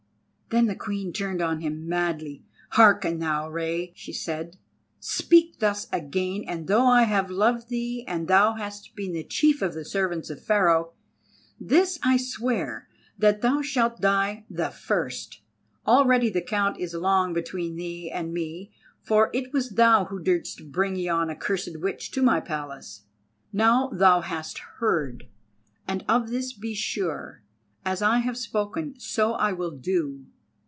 Then 0.53 0.65
the 0.67 0.75
Queen 0.75 1.13
turned 1.13 1.41
on 1.41 1.61
him 1.61 1.87
madly: 1.87 2.43
"Hearken 2.71 3.19
thou, 3.19 3.49
Rei!" 3.49 3.93
she 3.95 4.11
said; 4.11 4.57
"speak 4.99 5.59
thus 5.59 5.87
again, 5.93 6.43
and 6.45 6.67
though 6.67 6.87
I 6.87 7.03
have 7.03 7.31
loved 7.31 7.69
thee 7.69 8.03
and 8.05 8.27
thou 8.27 8.55
hast 8.55 8.93
been 8.93 9.13
the 9.13 9.23
chief 9.23 9.61
of 9.61 9.73
the 9.73 9.85
servants 9.85 10.29
of 10.29 10.43
Pharaoh, 10.43 10.91
this 11.57 11.97
I 12.03 12.17
swear, 12.17 12.89
that 13.17 13.39
thou 13.39 13.61
shalt 13.61 14.01
die 14.01 14.43
the 14.49 14.69
first. 14.71 15.39
Already 15.87 16.29
the 16.29 16.41
count 16.41 16.77
is 16.81 16.93
long 16.93 17.31
between 17.31 17.77
thee 17.77 18.11
and 18.11 18.33
me, 18.33 18.73
for 19.01 19.29
it 19.33 19.53
was 19.53 19.69
thou 19.69 20.03
who 20.03 20.21
didst 20.21 20.69
bring 20.69 20.97
yon 20.97 21.29
accursed 21.29 21.79
witch 21.79 22.11
to 22.11 22.21
my 22.21 22.41
Palace. 22.41 23.05
Now 23.53 23.87
thou 23.87 24.19
hast 24.19 24.57
heard, 24.79 25.29
and 25.87 26.03
of 26.09 26.29
this 26.29 26.51
be 26.51 26.73
sure, 26.73 27.41
as 27.85 28.01
I 28.01 28.17
have 28.17 28.35
spoken 28.37 28.99
so 28.99 29.31
I 29.35 29.53
will 29.53 29.71
do. 29.71 30.25